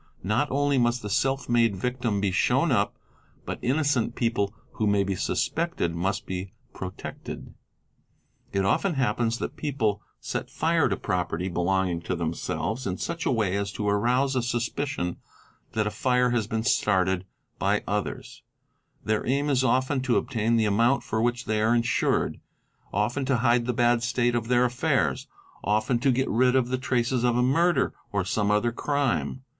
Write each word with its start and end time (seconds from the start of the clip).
Not 0.23 0.49
only 0.49 0.79
must 0.79 1.03
the 1.03 1.11
self 1.11 1.47
made 1.47 1.75
victim 1.75 2.19
be 2.19 2.31
shown 2.31 2.71
up, 2.71 2.97
but 3.45 3.59
inocent 3.63 4.15
people— 4.15 4.51
who 4.77 4.87
may 4.87 5.03
be 5.03 5.13
suspected 5.13 5.93
must 5.93 6.25
be 6.25 6.53
protected. 6.73 7.53
& 8.03 8.51
It 8.51 8.65
often 8.65 8.95
happens 8.95 9.37
that 9.37 9.55
people 9.55 10.01
set 10.19 10.49
fire 10.49 10.89
to 10.89 10.97
property 10.97 11.49
belonging 11.49 12.01
to 12.01 12.15
them— 12.15 12.33
selves 12.33 12.87
in 12.87 12.97
such 12.97 13.27
a 13.27 13.31
way 13.31 13.55
as 13.55 13.71
to 13.73 13.87
arouse 13.87 14.35
a 14.35 14.41
suspicion 14.41 15.17
that 15.73 15.85
a 15.85 15.91
fire 15.91 16.31
has 16.31 16.47
been 16.47 16.63
started 16.63 17.27
by 17.59 17.83
others; 17.87 18.41
their 19.05 19.23
aim 19.27 19.51
is 19.51 19.63
often 19.63 20.01
to 20.01 20.17
obtain 20.17 20.55
the 20.55 20.65
amount 20.65 21.03
for 21.03 21.21
which 21.21 21.45
they 21.45 21.61
are— 21.61 21.75
insured, 21.75 22.39
often 22.91 23.23
to 23.25 23.37
hide 23.37 23.67
the 23.67 23.71
bad 23.71 24.01
state 24.01 24.33
of 24.33 24.47
their 24.47 24.65
affairs, 24.65 25.27
often 25.63 25.99
to 25.99 26.11
get 26.11 26.27
rid 26.27 26.55
of 26.55 26.69
the— 26.69 26.77
7 26.77 26.81
traces 26.81 27.23
of 27.23 27.37
a 27.37 27.43
murder 27.43 27.93
or.some 28.11 28.49
other 28.49 28.71
crime. 28.71 29.43